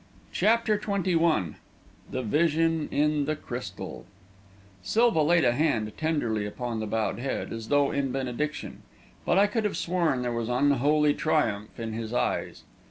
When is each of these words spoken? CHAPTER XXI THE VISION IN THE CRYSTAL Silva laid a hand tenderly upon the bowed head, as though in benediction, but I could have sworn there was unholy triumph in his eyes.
CHAPTER 0.31 0.79
XXI 0.79 1.53
THE 2.09 2.23
VISION 2.23 2.89
IN 2.89 3.25
THE 3.25 3.35
CRYSTAL 3.35 4.07
Silva 4.81 5.21
laid 5.21 5.45
a 5.45 5.51
hand 5.53 5.95
tenderly 5.95 6.47
upon 6.47 6.79
the 6.79 6.87
bowed 6.87 7.19
head, 7.19 7.53
as 7.53 7.67
though 7.67 7.91
in 7.91 8.11
benediction, 8.11 8.81
but 9.27 9.37
I 9.37 9.45
could 9.45 9.63
have 9.63 9.77
sworn 9.77 10.23
there 10.23 10.33
was 10.33 10.49
unholy 10.49 11.13
triumph 11.13 11.79
in 11.79 11.93
his 11.93 12.13
eyes. 12.15 12.63